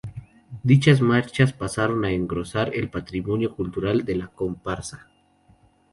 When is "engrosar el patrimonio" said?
2.11-3.55